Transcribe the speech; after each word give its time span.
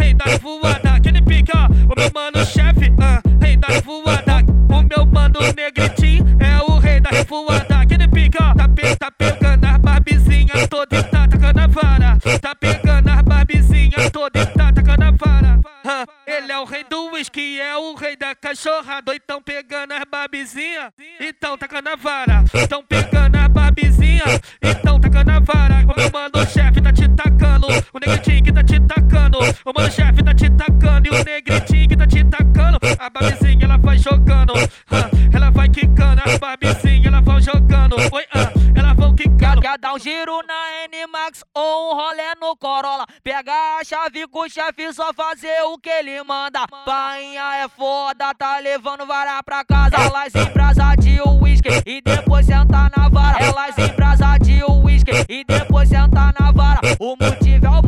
rei 0.00 0.14
da 0.14 0.24
voada, 0.38 0.98
que 1.00 1.12
pique, 1.22 1.52
ó. 1.54 1.66
O 1.66 1.94
meu 1.96 2.10
mano 2.14 2.44
chefe, 2.44 2.92
ah, 3.00 3.20
rei 3.40 3.56
da 3.56 3.80
voada. 3.80 4.40
O 4.68 4.82
meu 4.82 5.06
mano 5.06 5.40
negritinho 5.54 6.24
é 6.40 6.62
o 6.62 6.78
rei 6.78 7.00
da 7.00 7.10
voada, 7.28 7.86
que 7.86 8.08
pique, 8.08 8.38
ó. 8.40 8.54
Tá, 8.54 8.68
pe 8.68 8.96
tá 8.96 9.10
pegando 9.10 9.64
as 9.66 9.76
barbizinhas 9.78 10.68
toda 10.68 10.96
e 10.96 11.02
tá 11.02 11.28
tacando 11.28 11.60
a 11.60 11.66
vara. 11.66 12.18
Tá 12.40 12.54
pegando 12.54 13.08
as 13.10 13.22
barbizinhas 13.22 14.10
toda 14.10 14.40
e 14.40 14.46
tá 14.46 14.72
tacando 14.72 15.04
a 15.04 15.10
vara. 15.10 15.60
Ah, 15.84 16.06
ele 16.26 16.52
é 16.52 16.58
o 16.58 16.64
rei 16.64 16.84
do 16.84 17.12
whisky, 17.12 17.60
é 17.60 17.76
o 17.76 17.94
rei 17.94 18.16
da 18.16 18.34
cachorrada. 18.34 19.14
Então 19.14 19.42
pegando 19.42 19.92
as 19.92 20.04
barbizinhas, 20.10 20.92
então 21.20 21.58
tá 21.58 21.68
tacando 21.68 21.88
a 21.90 21.96
vara. 21.96 22.44
Então 22.54 22.82
pegando 22.82 23.36
as 23.36 23.48
barbizinhas, 23.48 24.40
então 24.62 24.98
tá 24.98 25.10
tacando 25.10 25.30
a 25.30 25.40
vara. 25.40 25.84
O 25.84 26.00
meu 26.00 26.10
mano 26.10 26.46
chefe 26.46 26.80
tá 26.80 26.92
te 26.92 27.08
tacando, 27.08 27.66
o 27.92 27.98
negritinho 27.98 28.49
Corolla? 42.56 43.06
Pega 43.22 43.52
a 43.52 43.84
chave 43.84 44.26
com 44.28 44.40
o 44.40 44.48
chefe, 44.48 44.92
só 44.92 45.12
fazer 45.12 45.62
o 45.64 45.78
que 45.78 45.90
ele 45.90 46.22
manda. 46.22 46.66
Painha 46.84 47.56
é 47.56 47.68
foda, 47.68 48.34
tá 48.34 48.58
levando 48.58 49.06
vara 49.06 49.42
pra 49.42 49.64
casa. 49.64 49.96
Elas 49.96 50.34
em 50.34 50.52
brasa 50.52 50.94
de 50.96 51.20
uísque 51.20 51.68
e 51.86 52.00
depois 52.00 52.46
senta 52.46 52.90
na 52.96 53.08
vara. 53.08 53.42
Elas 53.42 53.76
em 53.78 53.94
brasa 53.94 54.38
de 54.38 54.62
uísque 54.64 55.12
e 55.28 55.44
depois 55.44 55.88
senta 55.88 56.32
na 56.38 56.52
vara. 56.52 56.80
O 56.98 57.16
motivo 57.16 57.66
é 57.66 57.70
o 57.70 57.79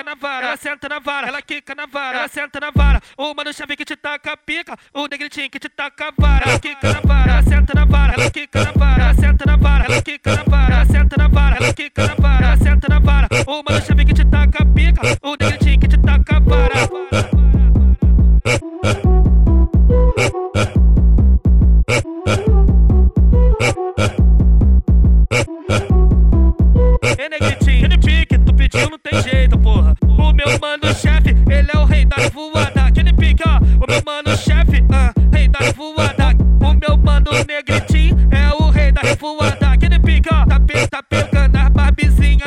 quica 0.00 0.04
na 0.04 0.14
vara, 0.14 0.46
ela 0.46 0.56
senta 0.56 0.88
na 0.88 0.98
vara, 0.98 1.28
ela 1.28 1.42
quica 1.42 1.74
na 1.74 1.86
vara, 1.86 2.18
ela 2.18 2.28
senta 2.28 2.60
na 2.60 2.70
vara. 2.70 3.02
O 3.16 3.34
mano 3.34 3.52
chefe 3.52 3.76
que 3.76 3.84
te 3.84 3.96
taca 3.96 4.36
pica, 4.36 4.76
o 4.94 5.06
negritinho 5.06 5.50
que 5.50 5.58
te 5.58 5.68
taca 5.68 6.08
a 6.08 6.12
vara. 6.16 6.50
Ela 6.50 6.58
quica 6.58 6.92
na 6.92 7.00
vara, 7.00 7.19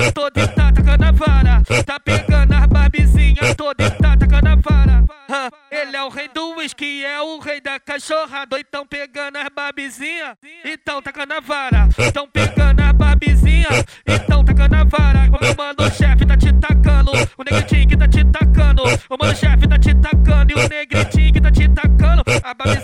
barbizinhas 0.03 0.13
toda 0.13 0.41
e 0.41 0.47
tá. 0.47 0.73
Tá 1.85 1.99
pegando 1.99 2.53
as 2.53 2.65
barbizinhas 2.65 3.55
toda 3.55 3.83
e 3.83 3.91
tá 3.91 4.17
tacando 4.17 4.49
a 4.49 4.55
vara. 4.55 5.03
Ah, 5.29 5.49
ele 5.71 5.95
é 5.95 6.03
o 6.03 6.09
rei 6.09 6.27
do 6.27 6.55
whisky, 6.55 7.03
é 7.03 7.21
o 7.21 7.39
rei 7.39 7.61
da 7.61 7.79
cachorrada. 7.79 8.59
Então 8.59 8.85
pegando 8.85 9.37
as 9.37 9.47
barbizinhas, 9.49 10.35
então 10.65 11.01
tacando 11.01 11.33
a 11.33 11.39
vara. 11.39 11.89
Então 11.97 12.27
pegando 12.27 12.81
as 12.81 12.91
barbizinhas, 12.93 13.85
então 14.05 14.43
tacando 14.43 14.75
a 14.75 14.83
vara. 14.83 15.29
O 15.29 15.57
mano 15.57 15.91
chefe 15.91 16.25
tá 16.25 16.37
te 16.37 16.51
tacando, 16.53 17.11
o 17.37 17.43
negritinho 17.43 17.87
que 17.87 17.97
tá 17.97 18.07
te 18.07 18.23
tacando. 18.25 18.83
O 19.09 19.17
mano 19.19 19.35
chefe 19.35 19.67
tá 19.67 19.77
te 19.77 19.93
tacando 19.95 20.51
e 20.51 20.55
o 20.55 20.69
negritinho 20.69 21.33
que 21.33 21.41
tá 21.41 21.51
te 21.51 21.67
tacando. 21.69 22.23
A 22.43 22.53
barbizinha 22.53 22.82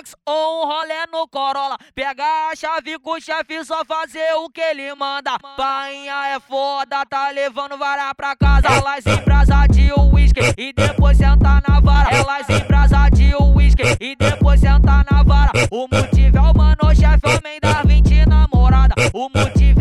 N-Max 0.00 0.16
ou 0.26 0.64
um 0.64 0.66
rolê 0.66 1.06
no 1.12 1.28
Corolla? 1.28 1.76
Pega 1.94 2.24
a 2.50 2.56
chave 2.56 2.98
com 2.98 3.12
o 3.12 3.20
chefe, 3.20 3.62
só 3.64 3.84
fazer 3.84 4.34
o 4.36 4.48
que 4.48 4.60
ele 4.60 4.94
manda. 4.94 5.38
Painha 5.56 6.28
é 6.28 6.40
foda, 6.40 7.04
tá 7.06 7.30
levando 7.30 7.76
vara 7.76 8.14
pra 8.14 8.34
casa. 8.34 8.68
Elas 8.68 9.06
em 9.06 9.22
brasa 9.22 9.66
de 9.66 9.92
uísque 9.92 10.40
e 10.56 10.72
depois 10.72 11.18
senta 11.18 11.62
na 11.68 11.80
vara. 11.80 12.10
Elas 12.14 12.48
em 12.48 12.66
brasa 12.66 13.08
de 13.10 13.34
uísque 13.34 13.82
e 14.00 14.16
depois 14.16 14.60
senta 14.60 15.04
na 15.10 15.22
vara. 15.22 15.52
O 15.70 15.86
motivo 15.86 16.38
é 16.38 16.40
o 16.40 16.56
mano 16.56 16.94
chefe, 16.94 17.26
homem 17.26 17.58
das 17.60 17.82
20 17.84 18.26
namorada. 18.26 18.94
O 19.12 19.28
motivo 19.28 19.79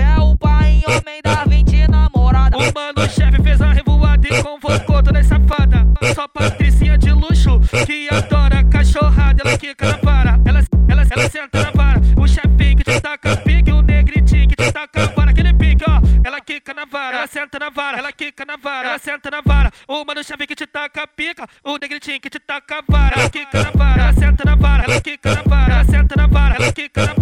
senta 17.29 17.59
na 17.59 17.69
vara, 17.69 17.99
ela 17.99 18.11
quica 18.11 18.45
na 18.45 18.57
vara, 18.57 18.87
é. 18.87 18.89
ela 18.89 18.99
senta 18.99 19.29
na 19.31 19.41
vara. 19.41 19.71
O 19.87 20.03
mano 20.03 20.23
chave 20.23 20.47
que 20.47 20.55
te 20.55 20.67
taca 20.67 21.03
a 21.03 21.07
pica, 21.07 21.47
o 21.63 21.77
negritinho 21.77 22.19
que 22.19 22.29
te 22.29 22.39
taca 22.39 22.79
a 22.79 22.83
vara, 22.87 23.19
ela 23.19 23.29
quica 23.29 23.63
na 23.63 23.71
vara, 23.71 24.01
ela 24.01 24.13
senta 24.13 24.43
na 24.45 24.55
vara, 24.55 24.83
ela 24.83 25.01
quica 25.01 25.35
na 25.35 25.43
vara, 25.43 25.73
ela 25.73 25.85
senta 25.85 26.15
na 26.15 26.27
vara, 26.27 26.55
ela 26.55 26.73
quica 26.73 27.01
na 27.01 27.13
vara. 27.13 27.18